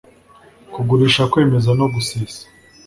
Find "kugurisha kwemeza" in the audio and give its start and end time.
0.73-1.69